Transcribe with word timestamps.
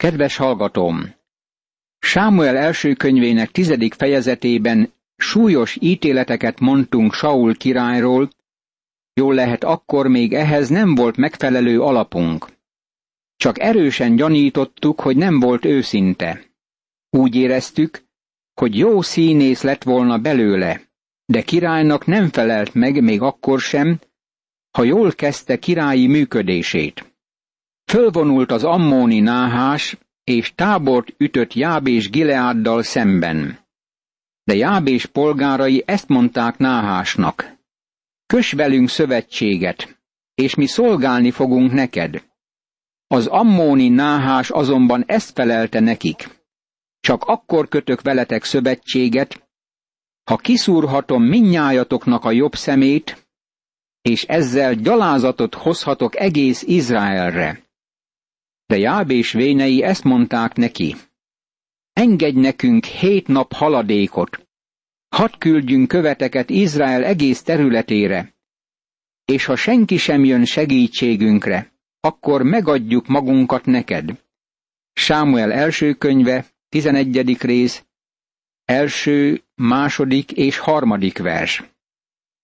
Kedves 0.00 0.36
hallgatóm! 0.36 1.14
Sámuel 1.98 2.56
első 2.56 2.94
könyvének 2.94 3.50
tizedik 3.50 3.94
fejezetében 3.94 4.92
súlyos 5.16 5.76
ítéleteket 5.80 6.60
mondtunk 6.60 7.14
Saul 7.14 7.56
királyról, 7.56 8.30
jól 9.14 9.34
lehet 9.34 9.64
akkor 9.64 10.06
még 10.06 10.32
ehhez 10.32 10.68
nem 10.68 10.94
volt 10.94 11.16
megfelelő 11.16 11.80
alapunk. 11.80 12.46
Csak 13.36 13.58
erősen 13.58 14.16
gyanítottuk, 14.16 15.00
hogy 15.00 15.16
nem 15.16 15.40
volt 15.40 15.64
őszinte. 15.64 16.44
Úgy 17.10 17.34
éreztük, 17.34 18.04
hogy 18.54 18.78
jó 18.78 19.02
színész 19.02 19.62
lett 19.62 19.82
volna 19.82 20.18
belőle, 20.18 20.80
de 21.24 21.42
királynak 21.42 22.06
nem 22.06 22.28
felelt 22.28 22.74
meg 22.74 23.02
még 23.02 23.20
akkor 23.20 23.60
sem, 23.60 24.00
ha 24.70 24.82
jól 24.82 25.12
kezdte 25.12 25.58
királyi 25.58 26.06
működését. 26.06 27.09
Fölvonult 27.90 28.50
az 28.50 28.64
ammóni 28.64 29.20
náhás, 29.20 29.98
és 30.24 30.52
tábort 30.54 31.14
ütött 31.16 31.54
Jábés 31.54 32.10
Gileáddal 32.10 32.82
szemben. 32.82 33.58
De 34.44 34.54
Jábés 34.54 35.06
polgárai 35.06 35.82
ezt 35.86 36.08
mondták 36.08 36.58
Náhásnak. 36.58 37.56
Kös 38.26 38.52
velünk 38.52 38.88
szövetséget, 38.88 40.00
és 40.34 40.54
mi 40.54 40.66
szolgálni 40.66 41.30
fogunk 41.30 41.72
neked. 41.72 42.24
Az 43.06 43.26
ammóni 43.26 43.88
Náhás 43.88 44.50
azonban 44.50 45.04
ezt 45.06 45.30
felelte 45.30 45.80
nekik. 45.80 46.28
Csak 47.00 47.24
akkor 47.24 47.68
kötök 47.68 48.00
veletek 48.00 48.44
szövetséget, 48.44 49.48
ha 50.24 50.36
kiszúrhatom 50.36 51.22
minnyájatoknak 51.22 52.24
a 52.24 52.30
jobb 52.30 52.54
szemét, 52.54 53.28
és 54.02 54.24
ezzel 54.24 54.74
gyalázatot 54.74 55.54
hozhatok 55.54 56.16
egész 56.16 56.62
Izraelre. 56.62 57.68
De 58.70 58.78
Jábés 58.78 59.32
vénei 59.32 59.82
ezt 59.82 60.04
mondták 60.04 60.54
neki. 60.54 60.94
Engedj 61.92 62.38
nekünk 62.40 62.84
hét 62.84 63.26
nap 63.26 63.52
haladékot. 63.52 64.46
Hadd 65.08 65.38
küldjünk 65.38 65.88
követeket 65.88 66.50
Izrael 66.50 67.04
egész 67.04 67.42
területére. 67.42 68.34
És 69.24 69.44
ha 69.44 69.56
senki 69.56 69.96
sem 69.96 70.24
jön 70.24 70.44
segítségünkre, 70.44 71.72
akkor 72.00 72.42
megadjuk 72.42 73.06
magunkat 73.06 73.64
neked. 73.64 74.22
Sámuel 74.92 75.52
első 75.52 75.94
könyve, 75.94 76.46
11. 76.68 77.40
rész, 77.40 77.84
első, 78.64 79.42
második 79.54 80.32
és 80.32 80.58
harmadik 80.58 81.18
vers. 81.18 81.62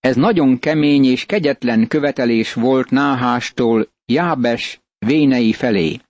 Ez 0.01 0.17
nagyon 0.17 0.59
kemény 0.59 1.05
és 1.05 1.25
kegyetlen 1.27 1.89
követelés 1.89 2.53
volt 2.53 2.91
Náhástól 2.91 3.89
Jábes 4.05 4.81
vénei 4.99 5.53
felé. 5.53 6.01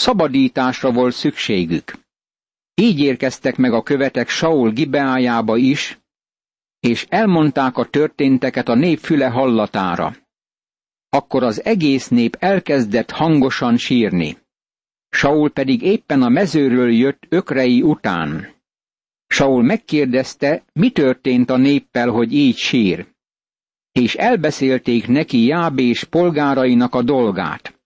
Szabadításra 0.00 0.92
volt 0.92 1.14
szükségük. 1.14 1.92
Így 2.74 3.00
érkeztek 3.00 3.56
meg 3.56 3.72
a 3.72 3.82
követek 3.82 4.28
Saul 4.28 4.70
Gibeájába 4.70 5.56
is, 5.56 5.98
és 6.80 7.06
elmondták 7.08 7.76
a 7.76 7.84
történteket 7.84 8.68
a 8.68 8.74
nép 8.74 8.98
füle 8.98 9.28
hallatára. 9.28 10.16
Akkor 11.08 11.42
az 11.42 11.64
egész 11.64 12.08
nép 12.08 12.36
elkezdett 12.38 13.10
hangosan 13.10 13.76
sírni. 13.76 14.36
Saul 15.08 15.50
pedig 15.50 15.82
éppen 15.82 16.22
a 16.22 16.28
mezőről 16.28 16.92
jött 16.92 17.26
ökrei 17.28 17.82
után. 17.82 18.48
Saul 19.26 19.62
megkérdezte, 19.62 20.64
mi 20.72 20.90
történt 20.90 21.50
a 21.50 21.56
néppel, 21.56 22.08
hogy 22.08 22.32
így 22.32 22.56
sír. 22.56 23.06
És 23.92 24.14
elbeszélték 24.14 25.06
neki 25.06 25.44
Jábés 25.44 26.04
polgárainak 26.04 26.94
a 26.94 27.02
dolgát. 27.02 27.79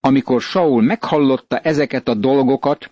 Amikor 0.00 0.40
Saul 0.40 0.82
meghallotta 0.82 1.58
ezeket 1.58 2.08
a 2.08 2.14
dolgokat, 2.14 2.90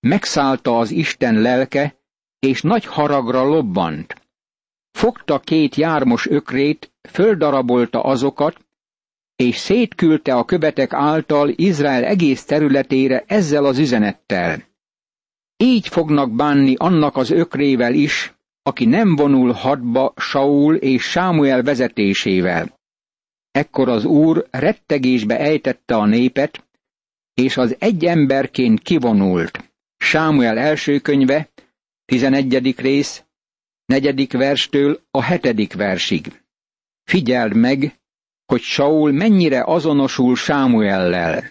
megszállta 0.00 0.78
az 0.78 0.90
Isten 0.90 1.40
lelke, 1.40 1.94
és 2.38 2.62
nagy 2.62 2.84
haragra 2.84 3.44
lobbant. 3.44 4.14
Fogta 4.90 5.38
két 5.38 5.74
jármos 5.74 6.26
ökrét, 6.26 6.92
földarabolta 7.08 8.02
azokat, 8.02 8.64
és 9.36 9.56
szétküldte 9.56 10.34
a 10.34 10.44
követek 10.44 10.92
által 10.92 11.48
Izrael 11.48 12.04
egész 12.04 12.44
területére 12.44 13.24
ezzel 13.26 13.64
az 13.64 13.78
üzenettel. 13.78 14.62
Így 15.56 15.88
fognak 15.88 16.34
bánni 16.34 16.74
annak 16.76 17.16
az 17.16 17.30
ökrével 17.30 17.94
is, 17.94 18.34
aki 18.62 18.84
nem 18.84 19.16
vonul 19.16 19.52
hadba 19.52 20.12
Saul 20.16 20.74
és 20.74 21.02
Sámuel 21.02 21.62
vezetésével. 21.62 22.79
Ekkor 23.50 23.88
az 23.88 24.04
úr 24.04 24.46
rettegésbe 24.50 25.38
ejtette 25.38 25.94
a 25.96 26.06
népet, 26.06 26.64
és 27.34 27.56
az 27.56 27.76
egy 27.78 28.04
emberként 28.04 28.80
kivonult. 28.80 29.70
Sámuel 29.96 30.58
első 30.58 30.98
könyve, 30.98 31.48
11. 32.04 32.74
rész, 32.76 33.24
negyedik 33.84 34.32
verstől 34.32 35.00
a 35.10 35.22
hetedik 35.22 35.74
versig. 35.74 36.42
Figyeld 37.04 37.54
meg, 37.54 38.00
hogy 38.46 38.60
Saul 38.60 39.12
mennyire 39.12 39.64
azonosul 39.64 40.36
Sámuellel. 40.36 41.44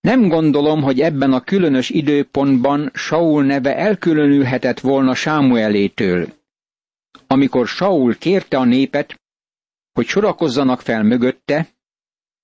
Nem 0.00 0.28
gondolom, 0.28 0.82
hogy 0.82 1.00
ebben 1.00 1.32
a 1.32 1.40
különös 1.40 1.90
időpontban 1.90 2.90
Saul 2.94 3.44
neve 3.44 3.76
elkülönülhetett 3.76 4.80
volna 4.80 5.14
Sámuelétől. 5.14 6.28
Amikor 7.26 7.66
Saul 7.66 8.14
kérte 8.16 8.58
a 8.58 8.64
népet, 8.64 9.21
hogy 9.92 10.06
sorakozzanak 10.06 10.80
fel 10.80 11.02
mögötte, 11.02 11.68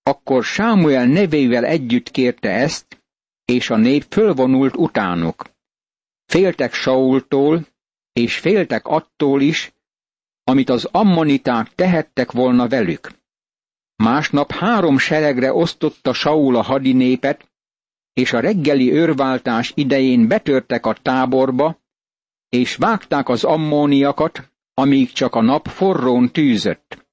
akkor 0.02 0.44
Sámuel 0.44 1.06
nevével 1.06 1.64
együtt 1.64 2.10
kérte 2.10 2.50
ezt, 2.50 3.02
és 3.44 3.70
a 3.70 3.76
nép 3.76 4.04
fölvonult 4.08 4.76
utánuk. 4.76 5.44
Féltek 6.26 6.72
Saultól, 6.72 7.66
és 8.12 8.38
féltek 8.38 8.86
attól 8.86 9.40
is, 9.40 9.72
amit 10.44 10.68
az 10.68 10.84
ammoniták 10.84 11.74
tehettek 11.74 12.32
volna 12.32 12.68
velük. 12.68 13.10
Másnap 13.96 14.52
három 14.52 14.98
seregre 14.98 15.52
osztotta 15.52 16.12
Saul 16.12 16.56
a 16.56 16.62
hadinépet, 16.62 17.50
és 18.12 18.32
a 18.32 18.40
reggeli 18.40 18.92
őrváltás 18.92 19.72
idején 19.74 20.28
betörtek 20.28 20.86
a 20.86 20.96
táborba, 21.02 21.78
és 22.48 22.76
vágták 22.76 23.28
az 23.28 23.44
ammóniakat, 23.44 24.52
amíg 24.74 25.12
csak 25.12 25.34
a 25.34 25.42
nap 25.42 25.68
forrón 25.68 26.32
tűzött. 26.32 27.07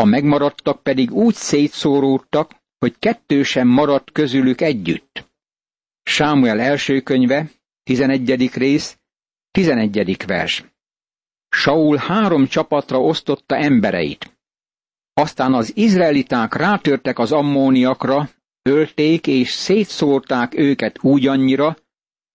A 0.00 0.04
megmaradtak 0.04 0.82
pedig 0.82 1.12
úgy 1.12 1.34
szétszóródtak, 1.34 2.54
hogy 2.78 2.98
kettő 2.98 3.42
sem 3.42 3.68
maradt 3.68 4.12
közülük 4.12 4.60
együtt. 4.60 5.30
Sámuel 6.02 6.60
első 6.60 7.00
könyve, 7.00 7.50
11. 7.82 8.54
rész, 8.54 8.98
11. 9.50 10.16
vers. 10.26 10.64
Saul 11.48 11.96
három 11.96 12.46
csapatra 12.46 13.00
osztotta 13.00 13.56
embereit. 13.56 14.38
Aztán 15.12 15.54
az 15.54 15.76
izraeliták 15.76 16.54
rátörtek 16.54 17.18
az 17.18 17.32
ammóniakra, 17.32 18.30
ölték 18.62 19.26
és 19.26 19.50
szétszórták 19.50 20.54
őket 20.58 21.04
úgy 21.04 21.26
annyira, 21.26 21.76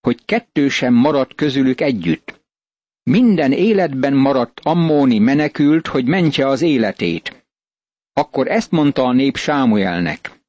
hogy 0.02 0.26
kettő 0.26 0.70
sem 0.70 0.94
maradt 0.94 1.36
közülük 1.36 1.82
együtt. 1.82 2.42
Minden 3.04 3.52
életben 3.52 4.14
maradt 4.14 4.60
ammóni 4.60 5.20
menekült, 5.20 5.88
hogy 5.88 6.06
mentse 6.06 6.48
az 6.48 6.62
életét. 6.62 7.43
Akkor 8.14 8.48
ezt 8.48 8.72
mondta 8.72 9.04
a 9.04 9.12
nép 9.12 9.38
Sámuelnek. 9.38 10.42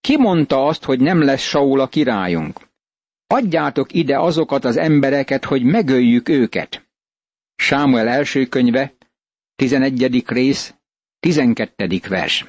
Ki 0.00 0.16
mondta 0.16 0.66
azt, 0.66 0.84
hogy 0.84 1.00
nem 1.00 1.22
lesz 1.22 1.42
Saul 1.42 1.80
a 1.80 1.88
királyunk? 1.88 2.68
Adjátok 3.26 3.92
ide 3.92 4.18
azokat 4.18 4.64
az 4.64 4.76
embereket, 4.76 5.44
hogy 5.44 5.62
megöljük 5.62 6.28
őket. 6.28 6.88
Sámuel 7.54 8.08
első 8.08 8.46
könyve, 8.46 8.94
11. 9.56 10.24
rész, 10.26 10.74
12. 11.20 12.00
vers. 12.08 12.46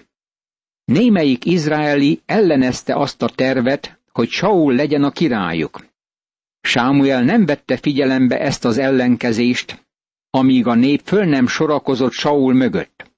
Némelyik 0.86 1.46
izraeli 1.46 2.22
ellenezte 2.26 2.96
azt 2.96 3.22
a 3.22 3.30
tervet, 3.30 4.00
hogy 4.12 4.30
Saul 4.30 4.74
legyen 4.74 5.04
a 5.04 5.12
királyuk. 5.12 5.86
Sámuel 6.62 7.24
nem 7.24 7.46
vette 7.46 7.78
figyelembe 7.78 8.40
ezt 8.40 8.66
az 8.66 8.78
ellenkezést, 8.78 9.86
amíg 10.30 10.68
a 10.68 10.74
nép 10.74 11.02
föl 11.04 11.26
nem 11.26 11.48
sorakozott 11.48 12.12
Saul 12.12 12.54
mögött. 12.54 13.13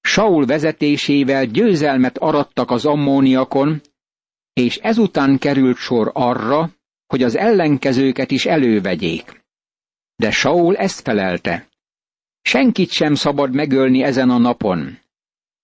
Saul 0.00 0.46
vezetésével 0.46 1.44
győzelmet 1.44 2.18
arattak 2.18 2.70
az 2.70 2.84
ammóniakon, 2.84 3.80
és 4.52 4.76
ezután 4.76 5.38
került 5.38 5.76
sor 5.76 6.10
arra, 6.14 6.70
hogy 7.06 7.22
az 7.22 7.36
ellenkezőket 7.36 8.30
is 8.30 8.46
elővegyék. 8.46 9.44
De 10.16 10.30
Saul 10.30 10.76
ezt 10.76 11.00
felelte. 11.00 11.68
Senkit 12.42 12.90
sem 12.90 13.14
szabad 13.14 13.54
megölni 13.54 14.02
ezen 14.02 14.30
a 14.30 14.38
napon, 14.38 14.98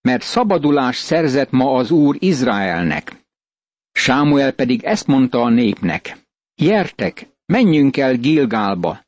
mert 0.00 0.22
szabadulás 0.22 0.96
szerzett 0.96 1.50
ma 1.50 1.74
az 1.74 1.90
Úr 1.90 2.16
Izraelnek. 2.18 3.24
Sámuel 3.92 4.52
pedig 4.52 4.82
ezt 4.82 5.06
mondta 5.06 5.42
a 5.42 5.48
népnek. 5.48 6.18
Jertek, 6.54 7.26
menjünk 7.46 7.96
el 7.96 8.16
Gilgálba, 8.16 9.04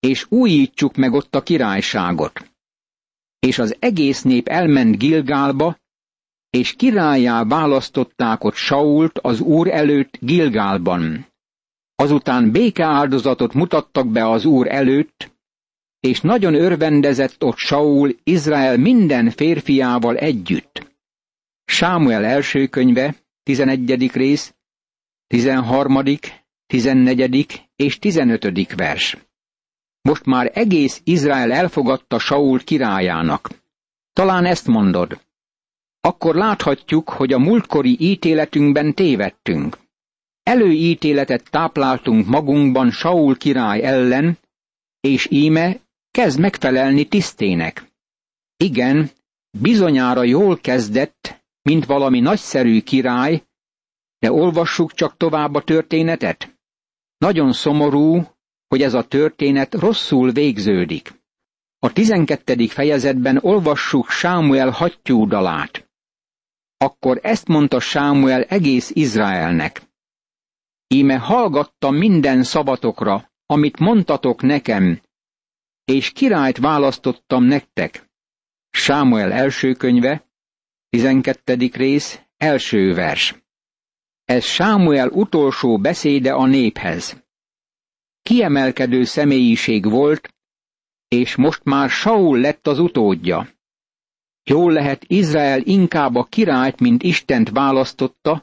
és 0.00 0.26
újítsuk 0.28 0.96
meg 0.96 1.12
ott 1.12 1.34
a 1.34 1.42
királyságot. 1.42 2.51
És 3.46 3.58
az 3.58 3.76
egész 3.78 4.22
nép 4.22 4.48
elment 4.48 4.98
Gilgálba, 4.98 5.78
és 6.50 6.72
királyá 6.72 7.44
választották 7.44 8.44
ott 8.44 8.54
Sault 8.54 9.18
az 9.18 9.40
úr 9.40 9.68
előtt 9.68 10.18
Gilgálban. 10.20 11.26
Azután 11.94 12.50
békeáldozatot 12.50 13.54
mutattak 13.54 14.08
be 14.08 14.28
az 14.28 14.44
úr 14.44 14.68
előtt, 14.68 15.32
és 16.00 16.20
nagyon 16.20 16.54
örvendezett 16.54 17.44
ott 17.44 17.56
Saul 17.56 18.16
Izrael 18.22 18.76
minden 18.76 19.30
férfiával 19.30 20.16
együtt. 20.16 20.96
Sámuel 21.64 22.24
első 22.24 22.66
könyve, 22.66 23.14
11. 23.42 24.12
rész, 24.12 24.54
13., 25.26 26.04
14. 26.66 27.68
és 27.76 27.98
15. 27.98 28.74
vers. 28.76 29.16
Most 30.02 30.24
már 30.24 30.50
egész 30.54 31.00
Izrael 31.04 31.52
elfogadta 31.52 32.18
Saul 32.18 32.64
királyának. 32.64 33.48
Talán 34.12 34.44
ezt 34.44 34.66
mondod. 34.66 35.20
Akkor 36.00 36.34
láthatjuk, 36.34 37.10
hogy 37.10 37.32
a 37.32 37.38
múltkori 37.38 37.96
ítéletünkben 38.00 38.94
tévedtünk. 38.94 39.78
Előítéletet 40.42 41.50
tápláltunk 41.50 42.26
magunkban 42.26 42.90
Saul 42.90 43.36
király 43.36 43.82
ellen, 43.82 44.38
és 45.00 45.28
íme 45.30 45.80
kezd 46.10 46.40
megfelelni 46.40 47.04
tisztének. 47.04 47.92
Igen, 48.56 49.10
bizonyára 49.58 50.22
jól 50.22 50.58
kezdett, 50.58 51.44
mint 51.62 51.86
valami 51.86 52.20
nagyszerű 52.20 52.80
király, 52.80 53.42
de 54.18 54.32
olvassuk 54.32 54.92
csak 54.92 55.16
tovább 55.16 55.54
a 55.54 55.62
történetet. 55.62 56.58
Nagyon 57.18 57.52
szomorú, 57.52 58.26
hogy 58.72 58.82
ez 58.82 58.94
a 58.94 59.04
történet 59.08 59.74
rosszul 59.74 60.30
végződik. 60.30 61.12
A 61.78 61.92
tizenkettedik 61.92 62.70
fejezetben 62.70 63.38
olvassuk 63.42 64.10
Sámuel 64.10 64.70
hattyú 64.70 65.26
dalát. 65.26 65.90
Akkor 66.76 67.18
ezt 67.22 67.48
mondta 67.48 67.80
Sámuel 67.80 68.42
egész 68.42 68.90
Izraelnek. 68.94 69.82
Íme 70.86 71.16
hallgattam 71.16 71.94
minden 71.96 72.42
szabatokra, 72.42 73.32
amit 73.46 73.78
mondtatok 73.78 74.42
nekem, 74.42 75.00
és 75.84 76.10
királyt 76.10 76.58
választottam 76.58 77.44
nektek. 77.44 78.10
Sámuel 78.70 79.32
első 79.32 79.72
könyve, 79.72 80.24
12. 80.88 81.70
rész, 81.72 82.20
első 82.36 82.94
vers. 82.94 83.34
Ez 84.24 84.44
Sámuel 84.44 85.08
utolsó 85.08 85.78
beszéde 85.78 86.32
a 86.32 86.46
néphez. 86.46 87.21
Kiemelkedő 88.22 89.04
személyiség 89.04 89.90
volt, 89.90 90.34
és 91.08 91.36
most 91.36 91.64
már 91.64 91.90
Saul 91.90 92.38
lett 92.38 92.66
az 92.66 92.78
utódja. 92.78 93.48
Jól 94.44 94.72
lehet 94.72 95.04
Izrael 95.06 95.60
inkább 95.60 96.14
a 96.14 96.24
királyt, 96.24 96.80
mint 96.80 97.02
Istent 97.02 97.50
választotta, 97.50 98.42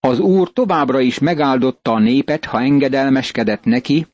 az 0.00 0.18
Úr 0.18 0.52
továbbra 0.52 1.00
is 1.00 1.18
megáldotta 1.18 1.92
a 1.92 1.98
népet, 1.98 2.44
ha 2.44 2.60
engedelmeskedett 2.60 3.64
neki, 3.64 4.06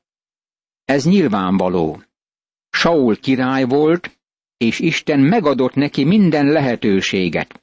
ez 0.85 1.05
nyilvánvaló. 1.05 2.03
Saul 2.71 3.17
király 3.21 3.65
volt, 3.65 4.19
és 4.57 4.79
Isten 4.79 5.21
megadott 5.21 5.75
neki 5.75 6.05
minden 6.05 6.47
lehetőséget. 6.47 7.63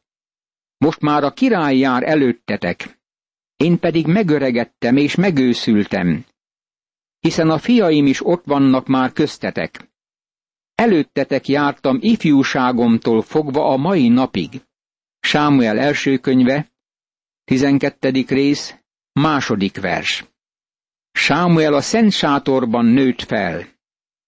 Most 0.77 0.99
már 0.99 1.23
a 1.23 1.33
király 1.33 1.77
jár 1.77 2.03
előttetek, 2.03 2.99
én 3.57 3.79
pedig 3.79 4.05
megöregettem 4.07 4.97
és 4.97 5.15
megőszültem, 5.15 6.25
hiszen 7.19 7.49
a 7.49 7.57
fiaim 7.57 8.05
is 8.05 8.25
ott 8.25 8.45
vannak 8.45 8.87
már 8.87 9.13
köztetek. 9.13 9.89
Előttetek 10.75 11.47
jártam 11.47 11.97
ifjúságomtól 12.01 13.21
fogva 13.21 13.67
a 13.69 13.77
mai 13.77 14.07
napig. 14.07 14.61
Sámuel 15.19 15.79
első 15.79 16.17
könyve, 16.17 16.71
12. 17.43 18.25
rész, 18.27 18.75
második 19.11 19.79
vers. 19.79 20.25
Sámuel 21.11 21.73
a 21.73 21.81
szent 21.81 22.11
sátorban 22.11 22.85
nőtt 22.85 23.21
fel. 23.21 23.67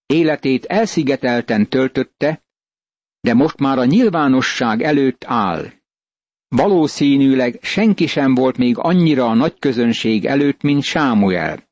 Életét 0.06 0.66
elszigetelten 0.66 1.70
töltötte, 1.70 2.44
de 3.22 3.34
most 3.34 3.60
már 3.60 3.78
a 3.78 3.86
nyilvánosság 3.86 4.82
előtt 4.82 5.24
áll. 5.26 5.72
Valószínűleg 6.48 7.60
senki 7.62 8.08
sem 8.08 8.36
volt 8.36 8.58
még 8.58 8.78
annyira 8.78 9.26
a 9.26 9.34
nagy 9.34 9.60
közönség 9.60 10.26
előtt, 10.26 10.62
mint 10.62 10.84
Sámuel. 10.84 11.69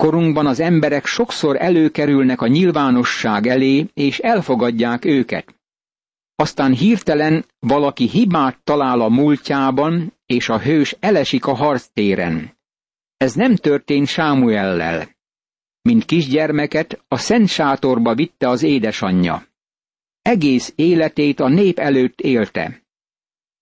Korunkban 0.00 0.46
az 0.46 0.60
emberek 0.60 1.06
sokszor 1.06 1.56
előkerülnek 1.62 2.40
a 2.40 2.46
nyilvánosság 2.46 3.46
elé, 3.46 3.86
és 3.94 4.18
elfogadják 4.18 5.04
őket. 5.04 5.54
Aztán 6.34 6.72
hirtelen 6.72 7.44
valaki 7.58 8.08
hibát 8.08 8.58
talál 8.64 9.00
a 9.00 9.08
múltjában, 9.08 10.12
és 10.26 10.48
a 10.48 10.58
hős 10.58 10.96
elesik 11.00 11.46
a 11.46 11.54
harctéren. 11.54 12.56
Ez 13.16 13.34
nem 13.34 13.56
történt 13.56 14.06
Sámuellel. 14.06 15.08
Mint 15.82 16.04
kisgyermeket 16.04 17.04
a 17.08 17.16
szent 17.16 17.48
sátorba 17.48 18.14
vitte 18.14 18.48
az 18.48 18.62
édesanyja. 18.62 19.46
Egész 20.22 20.72
életét 20.76 21.40
a 21.40 21.48
nép 21.48 21.78
előtt 21.78 22.20
élte. 22.20 22.82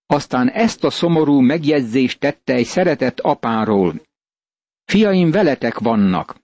Aztán 0.06 0.48
ezt 0.48 0.84
a 0.84 0.90
szomorú 0.90 1.40
megjegyzést 1.40 2.20
tette 2.20 2.54
egy 2.54 2.66
szeretett 2.66 3.20
apáról. 3.20 4.06
Fiaim 4.92 5.30
veletek 5.30 5.78
vannak. 5.78 6.36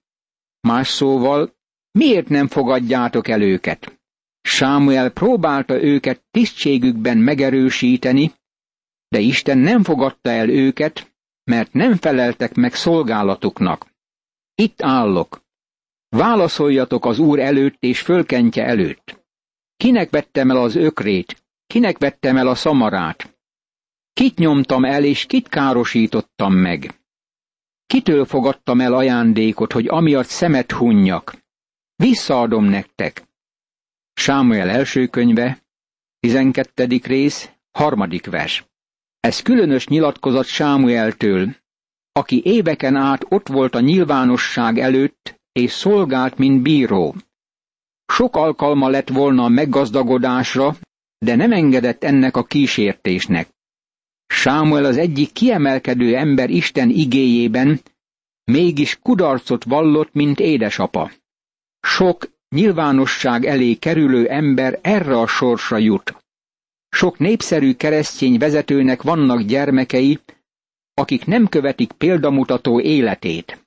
Más 0.60 0.88
szóval, 0.88 1.56
miért 1.90 2.28
nem 2.28 2.48
fogadjátok 2.48 3.28
el 3.28 3.42
őket? 3.42 4.00
Sámuel 4.40 5.10
próbálta 5.10 5.82
őket 5.82 6.24
tisztségükben 6.30 7.18
megerősíteni, 7.18 8.32
de 9.08 9.18
Isten 9.18 9.58
nem 9.58 9.82
fogadta 9.82 10.30
el 10.30 10.48
őket, 10.48 11.14
mert 11.44 11.72
nem 11.72 11.96
feleltek 11.96 12.54
meg 12.54 12.74
szolgálatuknak. 12.74 13.86
Itt 14.54 14.82
állok. 14.82 15.42
Válaszoljatok 16.08 17.04
az 17.04 17.18
Úr 17.18 17.38
előtt 17.38 17.76
és 17.80 18.00
fölkentje 18.00 18.64
előtt. 18.64 19.24
Kinek 19.76 20.10
vettem 20.10 20.50
el 20.50 20.56
az 20.56 20.74
ökrét? 20.74 21.44
Kinek 21.66 21.98
vettem 21.98 22.36
el 22.36 22.48
a 22.48 22.54
szamarát? 22.54 23.38
Kit 24.12 24.38
nyomtam 24.38 24.84
el 24.84 25.04
és 25.04 25.26
kit 25.26 25.48
károsítottam 25.48 26.54
meg? 26.54 27.03
Kitől 27.86 28.24
fogadtam 28.24 28.80
el 28.80 28.94
ajándékot, 28.94 29.72
hogy 29.72 29.86
amiatt 29.88 30.26
szemet 30.26 30.72
hunnyak? 30.72 31.34
Visszaadom 31.96 32.64
nektek. 32.64 33.22
Sámuel 34.12 34.70
első 34.70 35.06
könyve, 35.06 35.62
12. 36.20 37.00
rész, 37.02 37.50
harmadik 37.70 38.26
vers. 38.26 38.64
Ez 39.20 39.40
különös 39.40 39.86
nyilatkozat 39.86 40.46
Sámueltől, 40.46 41.56
aki 42.12 42.42
éveken 42.44 42.96
át 42.96 43.24
ott 43.28 43.48
volt 43.48 43.74
a 43.74 43.80
nyilvánosság 43.80 44.78
előtt, 44.78 45.40
és 45.52 45.70
szolgált, 45.70 46.38
mint 46.38 46.62
bíró. 46.62 47.14
Sok 48.06 48.36
alkalma 48.36 48.88
lett 48.88 49.08
volna 49.08 49.44
a 49.44 49.48
meggazdagodásra, 49.48 50.76
de 51.18 51.34
nem 51.34 51.52
engedett 51.52 52.04
ennek 52.04 52.36
a 52.36 52.44
kísértésnek. 52.44 53.48
Sámuel 54.26 54.84
az 54.84 54.96
egyik 54.96 55.32
kiemelkedő 55.32 56.16
ember 56.16 56.50
Isten 56.50 56.90
igéjében, 56.90 57.80
mégis 58.44 58.98
kudarcot 59.02 59.64
vallott, 59.64 60.12
mint 60.12 60.40
édesapa. 60.40 61.10
Sok 61.80 62.32
nyilvánosság 62.48 63.44
elé 63.44 63.74
kerülő 63.74 64.28
ember 64.28 64.78
erre 64.82 65.18
a 65.18 65.26
sorsra 65.26 65.76
jut. 65.76 66.16
Sok 66.88 67.18
népszerű 67.18 67.74
keresztény 67.74 68.38
vezetőnek 68.38 69.02
vannak 69.02 69.40
gyermekei, 69.40 70.18
akik 70.94 71.24
nem 71.24 71.48
követik 71.48 71.92
példamutató 71.92 72.80
életét. 72.80 73.66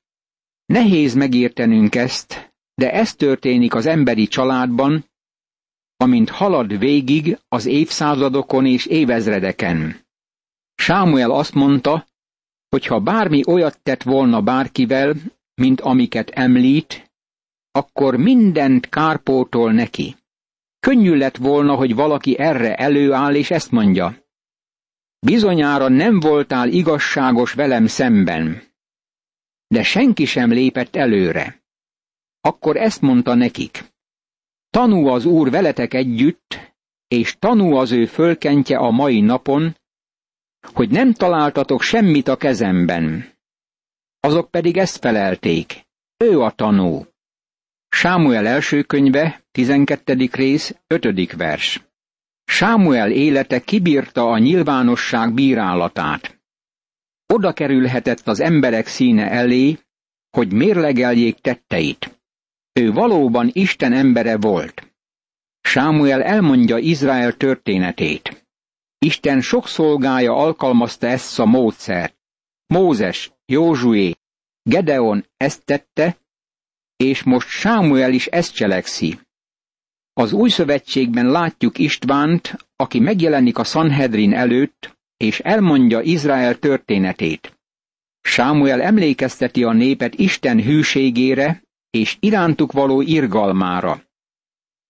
Nehéz 0.66 1.14
megértenünk 1.14 1.96
ezt, 1.96 2.54
de 2.76 2.92
ez 2.92 3.16
történik 3.16 3.74
az 3.76 3.86
emberi 3.86 4.28
családban, 4.28 5.06
amint 5.98 6.30
halad 6.30 6.80
végig 6.80 7.38
az 7.48 7.66
évszázadokon 7.66 8.66
és 8.66 8.86
évezredeken. 8.86 10.07
Sámuel 10.88 11.32
azt 11.32 11.53
mondta, 11.53 12.08
hogy 12.70 12.86
ha 12.86 13.00
bármi 13.00 13.41
olyat 13.48 13.79
tett 13.84 14.03
volna 14.03 14.41
bárkivel, 14.41 15.13
mint 15.53 15.82
amiket 15.82 16.29
említ, 16.29 17.12
akkor 17.72 18.15
mindent 18.15 18.89
kárpótol 18.89 19.72
neki. 19.72 20.15
Könnyű 20.79 21.15
lett 21.15 21.38
volna, 21.38 21.75
hogy 21.75 21.96
valaki 21.96 22.38
erre 22.38 22.75
előáll 22.75 23.36
és 23.36 23.51
ezt 23.51 23.72
mondja. 23.72 24.15
Bizonyára 25.20 25.88
nem 25.88 26.20
voltál 26.20 26.70
igazságos 26.70 27.53
velem 27.53 27.88
szemben. 27.88 28.62
De 29.67 29.84
senki 29.84 30.25
sem 30.25 30.51
lépett 30.51 30.96
előre. 30.96 31.63
Akkor 32.41 32.77
ezt 32.77 33.01
mondta 33.01 33.34
nekik. 33.34 33.84
Tanú 34.70 35.08
az 35.08 35.25
Úr 35.25 35.50
veletek 35.50 35.94
együtt, 35.94 36.75
és 37.08 37.36
tanú 37.39 37.75
az 37.75 37.91
ő 37.91 38.06
fölkentje 38.06 38.77
a 38.77 38.91
mai 38.91 39.22
napon, 39.22 39.75
hogy 40.74 40.90
nem 40.90 41.14
találtatok 41.14 41.82
semmit 41.82 42.28
a 42.28 42.36
kezemben. 42.36 43.34
Azok 44.20 44.52
pedig 44.52 44.78
ezt 44.78 44.98
felelték. 44.98 45.86
Ő 46.18 46.40
a 46.40 46.52
tanú. 46.52 47.06
Sámuel 47.90 48.48
első 48.48 48.84
könyve, 48.84 49.44
12. 49.52 50.30
rész, 50.32 50.76
5. 50.88 51.34
vers. 51.36 51.86
Sámuel 52.44 53.12
élete 53.12 53.60
kibírta 53.60 54.30
a 54.30 54.38
nyilvánosság 54.38 55.34
bírálatát. 55.34 56.40
Oda 57.26 57.54
kerülhetett 57.54 58.28
az 58.28 58.40
emberek 58.40 58.88
színe 58.88 59.32
elé, 59.32 59.78
hogy 60.30 60.54
mérlegeljék 60.54 61.40
tetteit. 61.40 62.20
Ő 62.74 62.92
valóban 62.92 63.50
Isten 63.54 63.94
embere 63.94 64.38
volt. 64.38 64.94
Sámuel 65.62 66.24
elmondja 66.24 66.78
Izrael 66.78 67.34
történetét. 67.34 68.47
Isten 69.00 69.42
sok 69.42 69.68
szolgája 69.68 70.36
alkalmazta 70.36 71.08
ezt 71.08 71.39
a 71.39 71.46
módszert. 71.46 72.16
Mózes, 72.68 73.32
Józsué, 73.46 74.16
Gedeon 74.63 75.25
ezt 75.38 75.66
tette, 75.66 76.18
és 76.96 77.24
most 77.24 77.48
Sámuel 77.48 78.13
is 78.13 78.25
ezt 78.27 78.54
cselekszi. 78.54 79.20
Az 80.13 80.34
új 80.34 80.50
szövetségben 80.50 81.32
látjuk 81.32 81.77
Istvánt, 81.77 82.56
aki 82.75 83.00
megjelenik 83.00 83.58
a 83.58 83.63
Sanhedrin 83.63 84.34
előtt, 84.34 84.98
és 85.18 85.39
elmondja 85.39 86.01
Izrael 86.01 86.60
történetét. 86.60 87.60
Sámuel 88.22 88.82
emlékezteti 88.82 89.63
a 89.63 89.72
népet 89.72 90.16
Isten 90.16 90.62
hűségére 90.62 91.63
és 91.89 92.18
irántuk 92.20 92.72
való 92.72 93.01
irgalmára. 93.01 94.01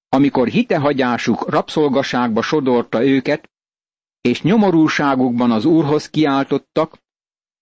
Amikor 0.09 0.47
hitehagyásuk 0.47 1.49
rabszolgaságba 1.49 2.41
sodorta 2.41 3.05
őket, 3.05 3.49
és 4.27 4.41
nyomorúságukban 4.41 5.51
az 5.51 5.65
Úrhoz 5.65 6.09
kiáltottak, 6.09 6.97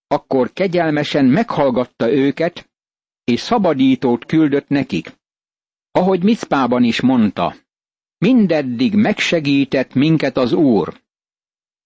akkor 0.08 0.54
kegyelmesen 0.54 1.26
meghallgatta 1.26 2.12
őket, 2.12 2.70
és 3.24 3.40
szabadítót 3.40 4.26
küldött 4.26 4.68
nekik. 4.68 5.18
Ahogy 5.92 6.24
Micpában 6.24 6.84
is 6.84 7.02
mondta, 7.02 7.56
mindeddig 8.18 8.96
megsegített 8.96 9.94
minket 9.94 10.38
az 10.38 10.52
Úr. 10.54 11.02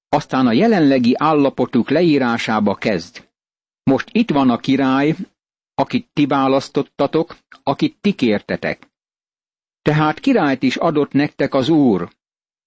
Aztán 0.10 0.48
a 0.48 0.52
jelenlegi 0.52 1.14
állapotuk 1.18 1.90
leírásába 1.90 2.76
kezd. 2.76 3.28
Most 3.84 4.10
itt 4.12 4.32
van 4.32 4.50
a 4.50 4.58
király, 4.58 5.16
akit 5.74 6.10
ti 6.14 6.26
választottatok, 6.26 7.38
akit 7.64 7.98
ti 8.02 8.14
kértetek. 8.14 8.90
Tehát 9.82 10.20
királyt 10.20 10.64
is 10.64 10.76
adott 10.76 11.12
nektek 11.12 11.54
az 11.54 11.70
Úr. 11.70 12.10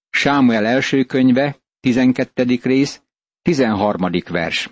Sámuel 0.09 0.65
első 0.65 1.03
könyve, 1.03 1.62
12. 1.83 2.59
rész, 2.61 3.01
13. 3.41 4.09
vers. 4.29 4.69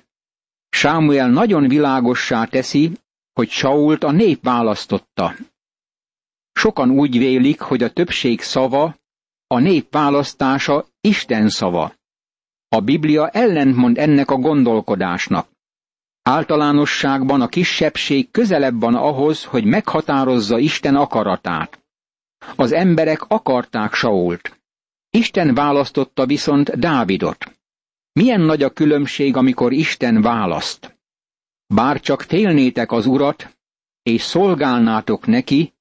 Sámuel 0.69 1.29
nagyon 1.29 1.67
világossá 1.67 2.45
teszi, 2.45 2.91
hogy 3.33 3.49
Sault 3.49 4.03
a 4.03 4.11
nép 4.11 4.43
választotta. 4.43 5.35
Sokan 6.53 6.89
úgy 6.89 7.17
vélik, 7.17 7.59
hogy 7.59 7.83
a 7.83 7.93
többség 7.93 8.41
szava, 8.41 8.95
a 9.47 9.59
nép 9.59 9.91
választása 9.91 10.85
Isten 11.01 11.49
szava. 11.49 11.93
A 12.67 12.79
Biblia 12.79 13.29
ellentmond 13.29 13.97
ennek 13.97 14.31
a 14.31 14.35
gondolkodásnak. 14.35 15.47
Általánosságban 16.21 17.41
a 17.41 17.47
kisebbség 17.47 18.31
közelebb 18.31 18.79
van 18.79 18.95
ahhoz, 18.95 19.43
hogy 19.43 19.65
meghatározza 19.65 20.57
Isten 20.57 20.95
akaratát. 20.95 21.79
Az 22.55 22.71
emberek 22.71 23.23
akarták 23.27 23.93
Sault. 23.93 24.60
Isten 25.13 25.53
választotta 25.53 26.25
viszont 26.25 26.79
Dávidot. 26.79 27.59
Milyen 28.13 28.41
nagy 28.41 28.63
a 28.63 28.69
különbség, 28.69 29.35
amikor 29.35 29.73
Isten 29.73 30.21
választ. 30.21 30.97
Bár 31.67 31.99
csak 31.99 32.21
félnétek 32.21 32.91
az 32.91 33.05
urat, 33.05 33.57
és 34.03 34.21
szolgálnátok 34.21 35.25
neki, 35.25 35.73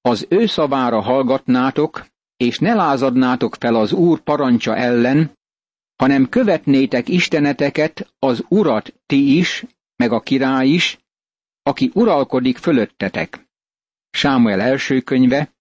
az 0.00 0.26
ő 0.28 0.46
szavára 0.46 1.00
hallgatnátok, 1.00 2.06
és 2.36 2.58
ne 2.58 2.74
lázadnátok 2.74 3.54
fel 3.54 3.74
az 3.74 3.92
úr 3.92 4.20
parancsa 4.20 4.76
ellen, 4.76 5.38
hanem 5.96 6.28
követnétek 6.28 7.08
isteneteket, 7.08 8.14
az 8.18 8.44
urat 8.48 8.94
ti 9.06 9.36
is, 9.36 9.64
meg 9.96 10.12
a 10.12 10.20
király 10.20 10.68
is, 10.68 10.98
aki 11.62 11.90
uralkodik 11.94 12.56
fölöttetek. 12.56 13.48
Sámuel 14.10 14.60
első 14.60 15.00
könyve, 15.00 15.54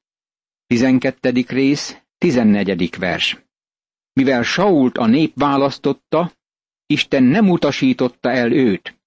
12. 0.67 1.43
rész, 1.47 2.00
14. 2.21 2.97
vers. 2.97 3.43
Mivel 4.13 4.43
Sault 4.43 4.97
a 4.97 5.05
nép 5.05 5.31
választotta, 5.35 6.31
Isten 6.85 7.23
nem 7.23 7.49
utasította 7.49 8.31
el 8.31 8.51
őt. 8.51 8.99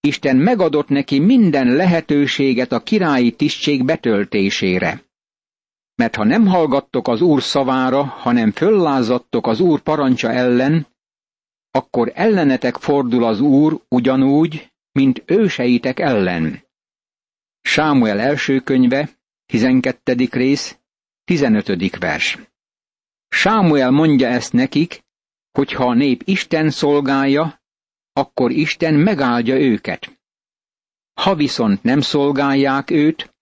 Isten 0.00 0.36
megadott 0.36 0.88
neki 0.88 1.18
minden 1.18 1.68
lehetőséget 1.68 2.72
a 2.72 2.82
királyi 2.82 3.30
tisztség 3.32 3.84
betöltésére. 3.84 5.02
Mert 5.94 6.14
ha 6.14 6.24
nem 6.24 6.46
hallgattok 6.46 7.08
az 7.08 7.20
Úr 7.20 7.42
szavára, 7.42 8.04
hanem 8.04 8.52
föllázadtok 8.52 9.46
az 9.46 9.60
Úr 9.60 9.80
parancsa 9.80 10.32
ellen, 10.32 10.86
akkor 11.70 12.12
ellenetek 12.14 12.76
fordul 12.76 13.24
az 13.24 13.40
Úr 13.40 13.80
ugyanúgy, 13.88 14.72
mint 14.92 15.22
őseitek 15.26 15.98
ellen. 15.98 16.62
Sámuel 17.60 18.20
első 18.20 18.60
könyve, 18.60 19.10
12. 19.46 20.28
rész, 20.30 20.78
15. 21.26 21.98
vers. 21.98 22.38
Sámuel 23.28 23.90
mondja 23.90 24.28
ezt 24.28 24.52
nekik, 24.52 25.04
hogy 25.52 25.72
ha 25.72 25.86
a 25.86 25.94
nép 25.94 26.22
Isten 26.24 26.70
szolgálja, 26.70 27.62
akkor 28.12 28.50
Isten 28.50 28.94
megáldja 28.94 29.58
őket. 29.58 30.18
Ha 31.20 31.34
viszont 31.34 31.82
nem 31.82 32.00
szolgálják 32.00 32.90
őt, 32.90 33.34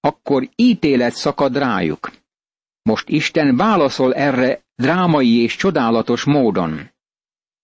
akkor 0.00 0.48
ítélet 0.54 1.12
szakad 1.12 1.56
rájuk. 1.56 2.10
Most 2.82 3.08
Isten 3.08 3.56
válaszol 3.56 4.14
erre 4.14 4.62
drámai 4.74 5.42
és 5.42 5.56
csodálatos 5.56 6.24
módon. 6.24 6.90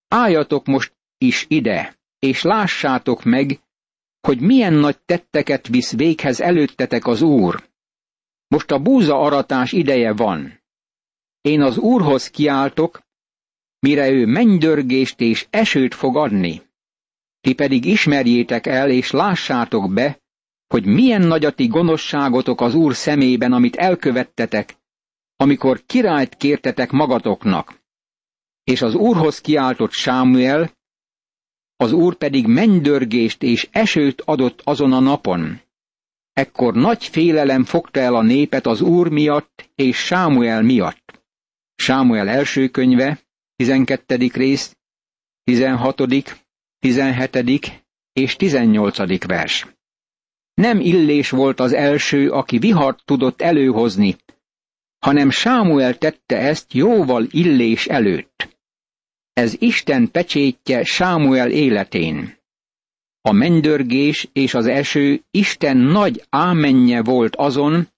Álljatok 0.08 0.66
most 0.66 0.92
is 1.18 1.44
ide, 1.48 1.96
és 2.18 2.42
lássátok 2.42 3.22
meg, 3.22 3.60
hogy 4.20 4.40
milyen 4.40 4.72
nagy 4.72 5.00
tetteket 5.00 5.68
visz 5.68 5.92
véghez 5.92 6.40
előttetek 6.40 7.06
az 7.06 7.22
Úr. 7.22 7.72
Most 8.48 8.70
a 8.70 8.78
búza 8.78 9.20
aratás 9.20 9.72
ideje 9.72 10.12
van. 10.12 10.62
Én 11.40 11.62
az 11.62 11.78
Úrhoz 11.78 12.30
kiáltok, 12.30 13.02
mire 13.78 14.10
ő 14.10 14.26
mennydörgést 14.26 15.20
és 15.20 15.46
esőt 15.50 15.94
fog 15.94 16.16
adni. 16.16 16.62
Ti 17.40 17.54
pedig 17.54 17.84
ismerjétek 17.84 18.66
el 18.66 18.90
és 18.90 19.10
lássátok 19.10 19.92
be, 19.92 20.22
hogy 20.66 20.86
milyen 20.86 21.22
nagy 21.22 21.44
a 21.44 21.52
ti 21.52 21.66
gonoszságotok 21.66 22.60
az 22.60 22.74
Úr 22.74 22.94
szemében, 22.94 23.52
amit 23.52 23.76
elkövettetek, 23.76 24.76
amikor 25.36 25.82
királyt 25.86 26.34
kértetek 26.34 26.90
magatoknak. 26.90 27.82
És 28.64 28.82
az 28.82 28.94
Úrhoz 28.94 29.40
kiáltott 29.40 29.90
Sámuel, 29.90 30.72
az 31.76 31.92
Úr 31.92 32.14
pedig 32.14 32.46
mennydörgést 32.46 33.42
és 33.42 33.68
esőt 33.72 34.20
adott 34.20 34.60
azon 34.64 34.92
a 34.92 35.00
napon. 35.00 35.60
Ekkor 36.34 36.74
nagy 36.74 37.04
félelem 37.04 37.64
fogta 37.64 38.00
el 38.00 38.14
a 38.14 38.22
népet 38.22 38.66
az 38.66 38.80
Úr 38.80 39.08
miatt 39.08 39.70
és 39.74 39.96
Sámuel 39.96 40.62
miatt. 40.62 41.22
Sámuel 41.74 42.28
első 42.28 42.68
könyve, 42.68 43.20
12. 43.56 44.16
rész, 44.32 44.76
16., 45.44 46.02
17. 46.78 47.82
és 48.12 48.36
18. 48.36 49.26
vers. 49.26 49.66
Nem 50.54 50.80
Illés 50.80 51.30
volt 51.30 51.60
az 51.60 51.72
első, 51.72 52.30
aki 52.30 52.58
vihart 52.58 53.04
tudott 53.04 53.42
előhozni, 53.42 54.16
hanem 54.98 55.30
Sámuel 55.30 55.98
tette 55.98 56.38
ezt 56.38 56.72
jóval 56.72 57.26
Illés 57.30 57.86
előtt. 57.86 58.58
Ez 59.32 59.54
Isten 59.58 60.10
pecsétje 60.10 60.84
Sámuel 60.84 61.50
életén. 61.50 62.38
A 63.28 63.32
mennydörgés 63.32 64.28
és 64.32 64.54
az 64.54 64.66
eső 64.66 65.22
Isten 65.30 65.76
nagy 65.76 66.24
ámenje 66.30 67.02
volt 67.02 67.36
azon, 67.36 67.88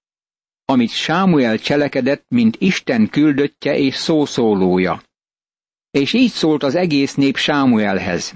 amit 0.65 0.91
Sámuel 0.91 1.59
cselekedett, 1.59 2.25
mint 2.29 2.57
Isten 2.59 3.09
küldöttje 3.09 3.77
és 3.77 3.95
szószólója. 3.95 5.03
És 5.91 6.13
így 6.13 6.31
szólt 6.31 6.63
az 6.63 6.75
egész 6.75 7.15
nép 7.15 7.37
Sámuelhez. 7.37 8.35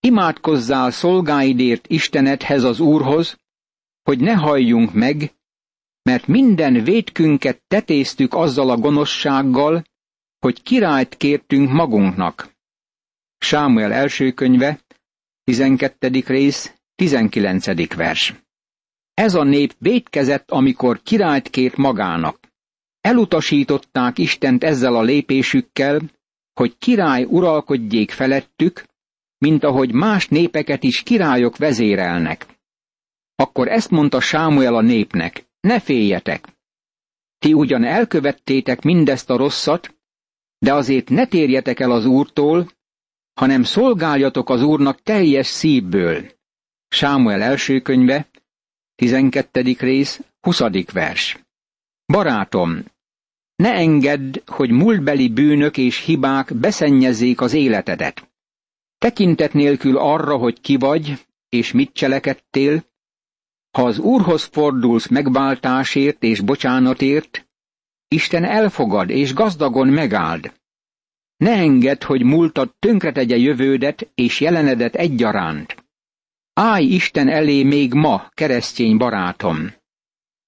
Imádkozzál 0.00 0.90
szolgáidért 0.90 1.86
Istenethez 1.88 2.62
az 2.62 2.80
Úrhoz, 2.80 3.38
hogy 4.02 4.20
ne 4.20 4.34
halljunk 4.34 4.92
meg, 4.94 5.34
mert 6.02 6.26
minden 6.26 6.84
vétkünket 6.84 7.62
tetéztük 7.68 8.34
azzal 8.34 8.70
a 8.70 8.76
gonoszsággal, 8.76 9.84
hogy 10.38 10.62
királyt 10.62 11.16
kértünk 11.16 11.70
magunknak. 11.70 12.56
Sámuel 13.38 13.92
első 13.92 14.32
könyve, 14.32 14.80
12. 15.48 16.24
rész, 16.26 16.74
19. 16.94 17.94
vers. 17.94 18.34
Ez 19.14 19.34
a 19.34 19.42
nép 19.42 19.74
védkezett, 19.78 20.50
amikor 20.50 21.02
királyt 21.02 21.48
kért 21.48 21.76
magának. 21.76 22.38
Elutasították 23.00 24.18
Istent 24.18 24.64
ezzel 24.64 24.94
a 24.94 25.02
lépésükkel, 25.02 26.00
hogy 26.52 26.78
király 26.78 27.24
uralkodjék 27.24 28.10
felettük, 28.10 28.84
mint 29.38 29.64
ahogy 29.64 29.92
más 29.92 30.28
népeket 30.28 30.82
is 30.82 31.02
királyok 31.02 31.56
vezérelnek. 31.56 32.46
Akkor 33.36 33.68
ezt 33.68 33.90
mondta 33.90 34.20
Sámuel 34.20 34.74
a 34.74 34.82
népnek, 34.82 35.44
ne 35.60 35.80
féljetek! 35.80 36.48
Ti 37.38 37.52
ugyan 37.52 37.84
elkövettétek 37.84 38.82
mindezt 38.82 39.30
a 39.30 39.36
rosszat, 39.36 39.96
De 40.58 40.74
azért 40.74 41.08
ne 41.08 41.26
térjetek 41.26 41.80
el 41.80 41.90
az 41.90 42.06
Úrtól, 42.06 42.68
hanem 43.38 43.62
szolgáljatok 43.62 44.50
az 44.50 44.62
Úrnak 44.62 45.02
teljes 45.02 45.46
szívből. 45.46 46.30
Sámuel 46.88 47.42
első 47.42 47.80
könyve, 47.80 48.28
12. 48.94 49.76
rész, 49.78 50.20
20. 50.40 50.60
vers. 50.92 51.38
Barátom, 52.06 52.84
ne 53.56 53.72
engedd, 53.72 54.42
hogy 54.46 54.70
múltbeli 54.70 55.28
bűnök 55.28 55.76
és 55.76 56.04
hibák 56.04 56.54
beszennyezzék 56.54 57.40
az 57.40 57.52
életedet. 57.52 58.30
Tekintet 58.98 59.52
nélkül 59.52 59.96
arra, 59.96 60.36
hogy 60.36 60.60
ki 60.60 60.76
vagy, 60.76 61.26
és 61.48 61.72
mit 61.72 61.92
cselekedtél, 61.92 62.84
ha 63.70 63.84
az 63.84 63.98
Úrhoz 63.98 64.44
fordulsz 64.44 65.08
megváltásért 65.08 66.22
és 66.22 66.40
bocsánatért, 66.40 67.48
Isten 68.08 68.44
elfogad 68.44 69.10
és 69.10 69.34
gazdagon 69.34 69.88
megáld. 69.88 70.57
Ne 71.38 71.52
engedd, 71.52 72.04
hogy 72.04 72.22
múltad 72.22 72.74
tönkretegye 72.78 73.36
jövődet 73.36 74.10
és 74.14 74.40
jelenedet 74.40 74.94
egyaránt. 74.94 75.84
Állj 76.52 76.84
Isten 76.84 77.28
elé 77.28 77.62
még 77.62 77.92
ma, 77.92 78.28
keresztény 78.34 78.96
barátom! 78.96 79.72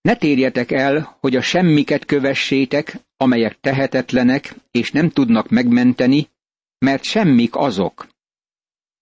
Ne 0.00 0.16
térjetek 0.16 0.70
el, 0.70 1.16
hogy 1.20 1.37
a 1.37 1.42
semmiket 1.42 2.04
kövessétek, 2.04 2.97
amelyek 3.16 3.61
tehetetlenek 3.61 4.54
és 4.70 4.90
nem 4.90 5.11
tudnak 5.11 5.49
megmenteni, 5.49 6.28
mert 6.78 7.02
semmik 7.02 7.56
azok. 7.56 8.09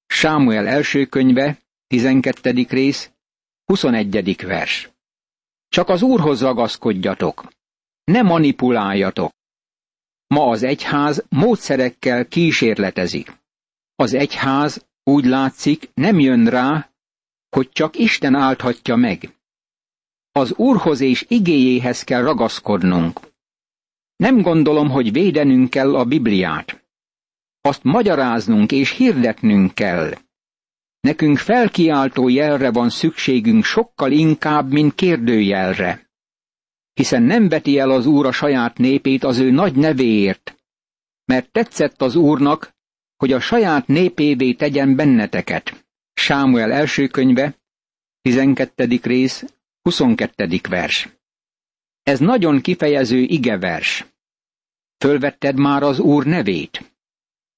Sámuel 0.07 0.67
első 0.67 1.07
könyve, 1.07 1.59
12. 1.87 2.67
rész, 2.69 3.11
21. 3.65 4.37
vers. 4.47 4.91
Csak 5.69 5.89
az 5.89 6.03
Úrhoz 6.03 6.41
ragaszkodjatok, 6.41 7.49
ne 8.05 8.23
manipuláljatok. 8.23 9.38
Ma 10.29 10.49
az 10.49 10.63
egyház 10.63 11.25
módszerekkel 11.29 12.27
kísérletezik. 12.27 13.37
Az 13.95 14.15
egyház 14.15 14.87
úgy 15.05 15.25
látszik 15.25 15.91
nem 15.95 16.19
jön 16.21 16.47
rá, 16.47 16.91
hogy 17.51 17.69
csak 17.69 17.97
Isten 17.97 18.35
álthatja 18.35 18.97
meg. 18.97 19.37
Az 20.33 20.55
Úrhoz 20.57 21.01
és 21.01 21.25
igéjéhez 21.29 22.03
kell 22.03 22.23
ragaszkodnunk. 22.23 23.21
Nem 24.17 24.43
gondolom, 24.43 24.91
hogy 24.91 25.13
védenünk 25.13 25.71
kell 25.71 25.97
a 25.97 26.05
Bibliát. 26.05 26.85
Azt 27.61 27.83
magyaráznunk 27.83 28.73
és 28.73 28.91
hirdetnünk 28.91 29.75
kell. 29.75 30.13
Nekünk 31.01 31.39
felkiáltó 31.39 32.29
jelre 32.29 32.71
van 32.71 32.91
szükségünk 32.91 33.65
sokkal 33.65 34.13
inkább, 34.13 34.73
mint 34.73 34.95
kérdőjelre. 34.95 36.08
Hiszen 36.99 37.23
nem 37.23 37.49
veti 37.49 37.79
el 37.79 37.91
az 37.91 38.07
Úr 38.07 38.27
a 38.27 38.33
saját 38.33 38.79
népét 38.79 39.25
az 39.25 39.39
ő 39.39 39.51
nagy 39.51 39.77
nevéért, 39.77 40.57
mert 41.25 41.51
tetszett 41.51 42.03
az 42.03 42.17
Úrnak, 42.17 42.75
hogy 43.17 43.33
a 43.33 43.41
saját 43.41 43.87
népévé 43.87 44.53
tegyen 44.53 44.97
benneteket. 44.97 45.87
Sámuel 46.15 46.73
első 46.73 47.07
könyve, 47.07 47.59
12. 48.21 49.01
rész, 49.03 49.45
22. 49.83 50.61
vers. 50.69 51.09
Ez 52.03 52.19
nagyon 52.19 52.61
kifejező 52.61 53.19
igevers. 53.19 54.07
Fölvetted 55.05 55.59
már 55.59 55.83
az 55.83 55.99
Úr 55.99 56.27
nevét? 56.27 56.93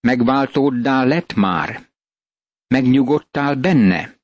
Megváltóddá 0.01 1.05
lett 1.05 1.35
már? 1.35 1.89
Megnyugodtál 2.67 3.55
benne? 3.55 4.19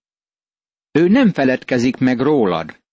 Ő 0.93 1.09
nem 1.09 1.33
feledkezik 1.33 1.97
meg 1.97 2.21
rólad. 2.21 2.85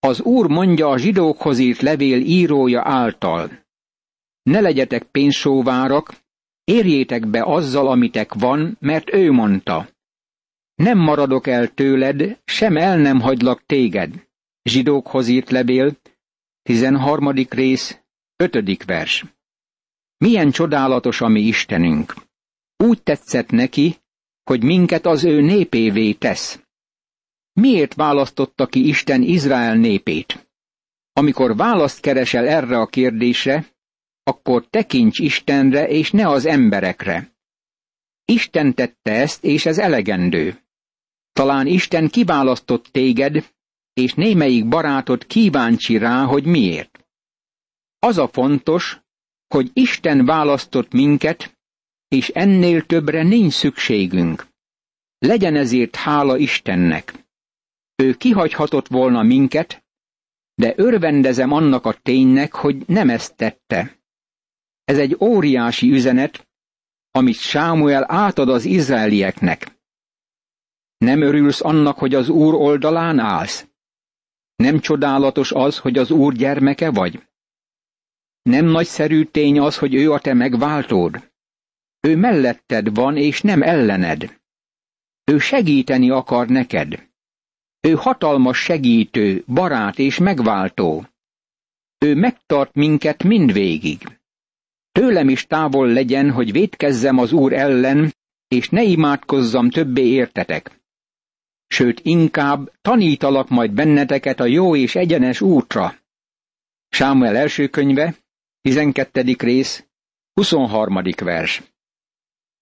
Az 0.00 0.20
Úr 0.20 0.46
mondja 0.46 0.88
a 0.88 0.98
zsidókhoz 0.98 1.58
írt 1.58 1.80
levél 1.80 2.20
írója 2.20 2.82
által. 2.84 3.50
Ne 4.42 4.60
legyetek 4.60 5.02
pénzsóvárak, 5.02 6.14
érjétek 6.64 7.26
be 7.26 7.42
azzal, 7.42 7.88
amitek 7.88 8.34
van, 8.34 8.76
mert 8.80 9.14
ő 9.14 9.30
mondta. 9.32 9.88
Nem 10.74 10.98
maradok 10.98 11.46
el 11.46 11.74
tőled, 11.74 12.40
sem 12.44 12.76
el 12.76 12.98
nem 12.98 13.20
hagylak 13.20 13.66
téged. 13.66 14.26
Zsidókhoz 14.62 15.28
írt 15.28 15.50
levél, 15.50 15.96
13. 16.62 17.32
rész, 17.48 18.00
5. 18.36 18.84
vers. 18.84 19.24
Milyen 20.16 20.50
csodálatos 20.50 21.20
a 21.20 21.28
mi 21.28 21.40
Istenünk! 21.40 22.14
Úgy 22.76 23.02
tetszett 23.02 23.50
neki, 23.50 23.96
hogy 24.44 24.62
minket 24.62 25.06
az 25.06 25.24
ő 25.24 25.40
népévé 25.40 26.12
tesz. 26.12 26.60
Miért 27.60 27.94
választotta 27.94 28.66
ki 28.66 28.88
Isten 28.88 29.22
Izrael 29.22 29.76
népét? 29.76 30.48
Amikor 31.12 31.56
választ 31.56 32.00
keresel 32.00 32.48
erre 32.48 32.78
a 32.78 32.86
kérdésre, 32.86 33.66
akkor 34.22 34.66
tekints 34.70 35.18
Istenre 35.18 35.88
és 35.88 36.10
ne 36.10 36.28
az 36.28 36.44
emberekre. 36.44 37.32
Isten 38.24 38.74
tette 38.74 39.12
ezt, 39.12 39.44
és 39.44 39.66
ez 39.66 39.78
elegendő. 39.78 40.60
Talán 41.32 41.66
Isten 41.66 42.08
kiválasztott 42.08 42.84
téged, 42.86 43.52
és 43.92 44.14
némelyik 44.14 44.68
barátod 44.68 45.26
kíváncsi 45.26 45.98
rá, 45.98 46.24
hogy 46.24 46.44
miért. 46.44 47.06
Az 47.98 48.18
a 48.18 48.28
fontos, 48.28 49.00
hogy 49.48 49.70
Isten 49.72 50.24
választott 50.24 50.92
minket, 50.92 51.58
és 52.08 52.28
ennél 52.28 52.86
többre 52.86 53.22
nincs 53.22 53.52
szükségünk. 53.52 54.46
Legyen 55.18 55.56
ezért 55.56 55.96
hála 55.96 56.36
Istennek. 56.36 57.28
Ő 58.00 58.14
kihagyhatott 58.14 58.86
volna 58.88 59.22
minket, 59.22 59.84
de 60.54 60.72
örvendezem 60.76 61.52
annak 61.52 61.84
a 61.84 61.92
ténynek, 61.92 62.54
hogy 62.54 62.86
nem 62.86 63.10
ezt 63.10 63.36
tette. 63.36 63.98
Ez 64.84 64.98
egy 64.98 65.16
óriási 65.20 65.90
üzenet, 65.90 66.48
amit 67.10 67.38
Sámuel 67.38 68.04
átad 68.12 68.48
az 68.48 68.64
izraelieknek. 68.64 69.78
Nem 70.96 71.20
örülsz 71.20 71.64
annak, 71.64 71.98
hogy 71.98 72.14
az 72.14 72.28
Úr 72.28 72.54
oldalán 72.54 73.18
állsz? 73.18 73.68
Nem 74.56 74.78
csodálatos 74.78 75.52
az, 75.52 75.78
hogy 75.78 75.98
az 75.98 76.10
Úr 76.10 76.34
gyermeke 76.34 76.90
vagy? 76.90 77.26
Nem 78.42 78.64
nagyszerű 78.64 79.24
tény 79.24 79.58
az, 79.58 79.78
hogy 79.78 79.94
ő 79.94 80.12
a 80.12 80.18
te 80.18 80.34
megváltód? 80.34 81.32
Ő 82.00 82.16
melletted 82.16 82.94
van, 82.94 83.16
és 83.16 83.40
nem 83.40 83.62
ellened. 83.62 84.40
Ő 85.24 85.38
segíteni 85.38 86.10
akar 86.10 86.48
neked. 86.48 87.09
Ő 87.80 87.94
hatalmas 87.94 88.58
segítő, 88.58 89.44
barát 89.46 89.98
és 89.98 90.18
megváltó. 90.18 91.06
Ő 91.98 92.14
megtart 92.14 92.74
minket 92.74 93.22
mindvégig. 93.22 94.18
Tőlem 94.92 95.28
is 95.28 95.46
távol 95.46 95.88
legyen, 95.88 96.30
hogy 96.30 96.52
védkezzem 96.52 97.18
az 97.18 97.32
Úr 97.32 97.52
ellen, 97.52 98.14
és 98.48 98.68
ne 98.68 98.82
imádkozzam 98.82 99.70
többé 99.70 100.06
értetek 100.06 100.80
sőt 101.72 102.00
inkább 102.00 102.72
tanítalak 102.80 103.48
majd 103.48 103.72
benneteket 103.72 104.40
a 104.40 104.46
jó 104.46 104.76
és 104.76 104.94
egyenes 104.94 105.40
útra. 105.40 105.94
Sámuel 106.88 107.36
első 107.36 107.68
könyve, 107.68 108.14
12. 108.60 109.36
rész, 109.38 109.84
23. 110.32 111.02
vers. 111.16 111.62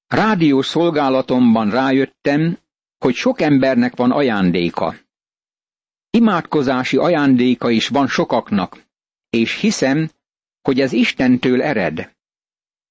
Rádiós 0.07 0.67
szolgálatomban 0.67 1.71
rájöttem, 1.71 2.59
hogy 2.99 3.15
sok 3.15 3.41
embernek 3.41 3.97
van 3.97 4.11
ajándéka. 4.11 4.95
Imádkozási 6.11 6.97
ajándéka 6.97 7.71
is 7.71 7.88
van 7.88 8.09
sokaknak, 8.09 8.83
és 9.31 9.61
hiszem, 9.61 10.11
hogy 10.62 10.81
ez 10.81 10.92
Istentől 10.92 11.62
ered. 11.62 12.16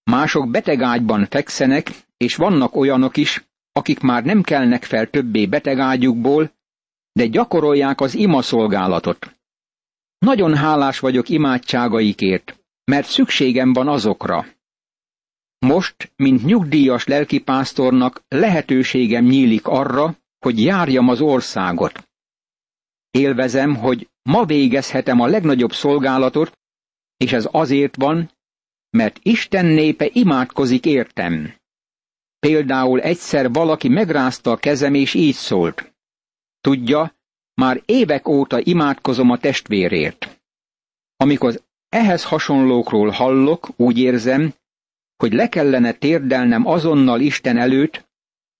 Mások 0.03 0.49
betegágyban 0.49 1.25
fekszenek, 1.25 1.91
és 2.17 2.35
vannak 2.35 2.75
olyanok 2.75 3.17
is, 3.17 3.45
akik 3.71 3.99
már 3.99 4.23
nem 4.23 4.41
kelnek 4.41 4.83
fel 4.83 5.09
többé 5.09 5.45
betegágyukból, 5.45 6.51
de 7.11 7.25
gyakorolják 7.25 8.01
az 8.01 8.15
ima 8.15 8.41
szolgálatot. 8.41 9.35
Nagyon 10.17 10.55
hálás 10.55 10.99
vagyok 10.99 11.29
imádságaikért, 11.29 12.59
mert 12.83 13.07
szükségem 13.07 13.73
van 13.73 13.87
azokra. 13.87 14.45
Most, 15.59 16.11
mint 16.15 16.43
nyugdíjas 16.45 17.05
lelkipásztornak 17.05 18.21
lehetőségem 18.27 19.25
nyílik 19.25 19.67
arra, 19.67 20.17
hogy 20.39 20.63
járjam 20.63 21.09
az 21.09 21.21
országot. 21.21 22.06
Élvezem, 23.17 23.75
hogy 23.75 24.09
ma 24.21 24.45
végezhetem 24.45 25.19
a 25.19 25.27
legnagyobb 25.27 25.73
szolgálatot, 25.73 26.57
és 27.17 27.31
ez 27.31 27.47
azért 27.51 27.95
van, 27.95 28.31
mert 28.89 29.19
Isten 29.23 29.65
népe 29.65 30.09
imádkozik 30.13 30.85
értem. 30.85 31.53
Például 32.39 33.01
egyszer 33.01 33.51
valaki 33.51 33.87
megrázta 33.87 34.51
a 34.51 34.57
kezem, 34.57 34.93
és 34.93 35.13
így 35.13 35.33
szólt. 35.33 35.93
Tudja, 36.61 37.15
már 37.53 37.81
évek 37.85 38.27
óta 38.27 38.59
imádkozom 38.63 39.29
a 39.29 39.37
testvérért. 39.37 40.41
Amikor 41.15 41.61
ehhez 41.89 42.23
hasonlókról 42.23 43.09
hallok, 43.09 43.69
úgy 43.75 43.97
érzem, 43.99 44.53
hogy 45.15 45.33
le 45.33 45.49
kellene 45.49 45.91
térdelnem 45.91 46.67
azonnal 46.67 47.19
Isten 47.19 47.57
előtt, 47.57 48.07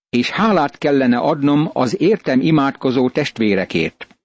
és 0.10 0.30
hálát 0.30 0.78
kellene 0.78 1.18
adnom 1.18 1.70
az 1.74 2.02
értem 2.02 2.42
imádkozó 2.42 3.10
testvérekért. 3.10 4.17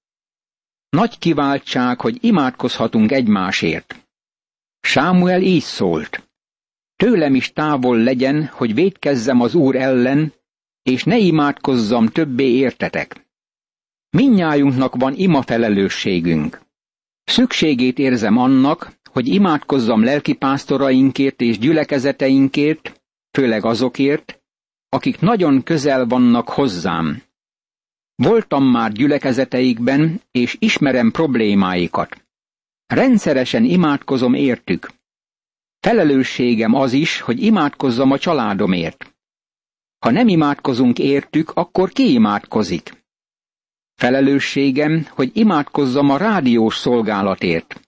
Nagy 0.97 1.19
kiváltság, 1.19 2.01
hogy 2.01 2.19
imádkozhatunk 2.21 3.13
egymásért. 3.13 4.07
Sámuel 4.81 5.43
így 5.43 5.63
szólt. 5.63 6.29
tőlem 6.97 7.35
is 7.35 7.53
távol 7.53 7.99
legyen, 7.99 8.47
hogy 8.47 8.75
védkezzem 8.75 9.41
az 9.41 9.55
Úr 9.55 9.77
ellen, 9.77 10.33
és 10.83 11.05
ne 11.05 11.19
imádkozzam 11.19 12.07
többé 12.07 12.45
értetek. 12.45 13.27
Minnyájunknak 14.11 14.97
van 14.97 15.15
ima 15.15 15.43
felelősségünk. 15.43 16.61
Szükségét 17.25 17.99
érzem 17.99 18.37
annak, 18.37 18.93
hogy 19.11 19.27
imádkozzam 19.29 20.05
lelkipásztorainkért 20.05 21.41
és 21.41 21.59
gyülekezeteinkért, 21.59 23.03
főleg 23.31 23.65
azokért, 23.65 24.43
akik 24.89 25.21
nagyon 25.21 25.63
közel 25.63 26.07
vannak 26.07 26.49
hozzám. 26.49 27.23
Voltam 28.23 28.65
már 28.65 28.93
gyülekezeteikben, 28.93 30.21
és 30.31 30.57
ismerem 30.59 31.11
problémáikat. 31.11 32.25
Rendszeresen 32.87 33.65
imádkozom 33.65 34.35
értük. 34.35 34.91
Felelősségem 35.81 36.75
az 36.75 36.93
is, 36.93 37.21
hogy 37.21 37.43
imádkozzam 37.43 38.11
a 38.11 38.19
családomért. 38.19 39.15
Ha 39.99 40.11
nem 40.11 40.29
imádkozunk 40.29 40.99
értük, 40.99 41.51
akkor 41.51 41.91
ki 41.91 42.13
imádkozik? 42.13 43.05
Felelősségem, 43.95 45.07
hogy 45.11 45.31
imádkozzam 45.37 46.11
a 46.11 46.17
rádiós 46.17 46.77
szolgálatért. 46.77 47.81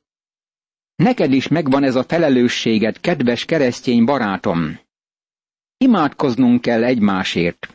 Neked 0.94 1.33
is 1.33 1.49
megvan 1.49 1.83
ez 1.83 1.94
a 1.94 2.05
felelősséged, 2.05 3.01
kedves 3.01 3.44
keresztény 3.44 4.05
barátom. 4.05 4.79
Imádkoznunk 5.77 6.61
kell 6.61 6.85
egymásért. 6.85 7.73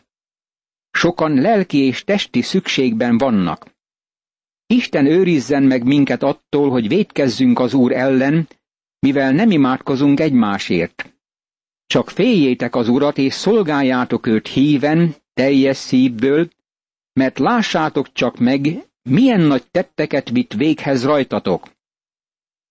Sokan 0.91 1.34
lelki 1.34 1.78
és 1.78 2.04
testi 2.04 2.41
szükségben 2.41 3.17
vannak. 3.17 3.78
Isten 4.65 5.06
őrizzen 5.06 5.63
meg 5.63 5.84
minket 5.84 6.23
attól, 6.23 6.69
hogy 6.69 6.88
védkezzünk 6.88 7.60
az 7.60 7.73
Úr 7.73 7.91
ellen, 7.91 8.47
mivel 8.99 9.32
nem 9.32 9.52
imádkozunk 9.52 10.19
egymásért. 10.19 11.13
Csak 11.86 12.10
féljétek 12.10 12.75
az 12.75 12.88
Urat, 12.88 13.17
és 13.17 13.34
szolgáljátok 13.34 14.28
őt 14.28 14.47
híven, 14.47 15.15
teljes 15.34 15.78
szívből, 15.78 16.49
mert 17.13 17.39
lássátok 17.39 18.12
csak 18.13 18.38
meg, 18.38 18.67
milyen 19.02 19.41
nagy 19.41 19.63
tetteket 19.71 20.30
vitt 20.30 20.54
véghez 20.54 21.06
rajtatok. 21.06 21.67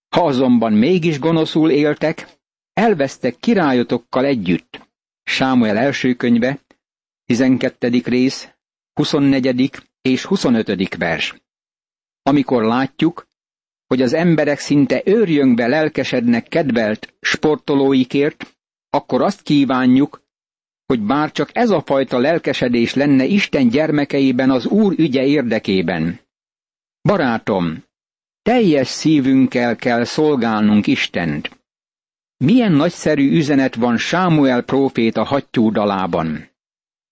Ha 0.09 0.27
azonban 0.27 0.73
mégis 0.73 1.19
gonoszul 1.19 1.71
éltek, 1.71 2.29
elvesztek 2.73 3.37
királyotokkal 3.37 4.25
együtt. 4.25 4.89
Sámuel 5.23 5.77
első 5.77 6.15
könyve, 6.15 6.61
12. 7.29 8.01
rész, 8.05 8.49
24. 8.95 9.71
és 10.03 10.25
25. 10.25 10.97
vers. 10.97 11.35
Amikor 12.23 12.63
látjuk, 12.63 13.29
hogy 13.87 14.03
az 14.03 14.13
emberek 14.13 14.59
szinte 14.59 15.03
őrjöngbe 15.05 15.67
lelkesednek 15.67 16.49
kedvelt 16.49 17.15
sportolóikért, 17.21 18.57
akkor 18.91 19.23
azt 19.23 19.43
kívánjuk, 19.43 20.23
hogy 20.87 21.01
bár 21.01 21.33
csak 21.33 21.51
ez 21.53 21.71
a 21.71 21.83
fajta 21.87 22.19
lelkesedés 22.19 22.95
lenne 22.95 23.25
Isten 23.25 23.69
gyermekeiben 23.69 24.51
az 24.51 24.67
Úr 24.67 24.95
ügye 24.99 25.25
érdekében. 25.25 26.21
Barátom, 27.03 27.85
teljes 28.43 28.89
szívünkkel 28.89 29.77
kell 29.77 30.05
szolgálnunk 30.05 30.87
Istent. 30.87 31.59
Milyen 32.37 32.73
nagyszerű 32.73 33.31
üzenet 33.37 33.75
van 33.75 33.97
Sámuel 33.99 34.63
próféta 34.63 35.25
hattyú 35.25 35.71
dalában. 35.71 36.48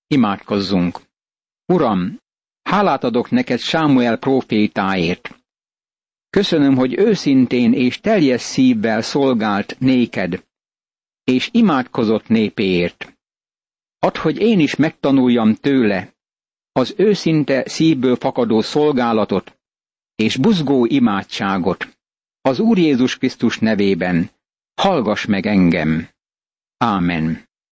Imádkozzunk. 0.07 1.01
Uram, 1.73 2.19
hálát 2.63 3.05
adok 3.05 3.31
neked 3.31 3.59
Sámuel 3.59 4.17
prófétáért. 4.19 5.45
Köszönöm, 6.31 6.77
hogy 6.77 6.99
őszintén 6.99 7.73
és 7.73 8.01
teljes 8.01 8.41
szívvel 8.41 9.03
szolgált 9.03 9.79
néked, 9.79 10.45
és 11.25 11.49
imádkozott 11.53 12.29
népéért. 12.29 13.19
Add, 13.99 14.19
hogy 14.19 14.39
én 14.39 14.61
is 14.61 14.77
megtanuljam 14.77 15.55
tőle 15.55 16.15
az 16.73 16.95
őszinte 16.97 17.69
szívből 17.69 18.17
fakadó 18.17 18.61
szolgálatot 18.61 19.59
és 20.15 20.37
buzgó 20.37 20.85
imádságot. 20.85 21.99
Az 22.41 22.59
Úr 22.59 22.79
Jézus 22.79 23.19
Krisztus 23.19 23.59
nevében 23.59 24.31
hallgass 24.75 25.25
meg 25.25 25.47
engem. 25.47 26.09
Ámen. 26.77 27.46